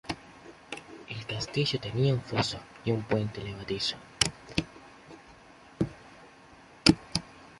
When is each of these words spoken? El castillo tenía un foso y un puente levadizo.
El 1.09 1.25
castillo 1.27 1.79
tenía 1.79 2.15
un 2.15 2.21
foso 2.21 2.57
y 2.83 2.91
un 2.91 3.03
puente 3.03 3.39
levadizo. 3.43 3.97